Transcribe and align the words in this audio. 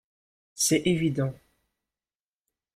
C’est 0.55 0.81
évident. 0.85 1.35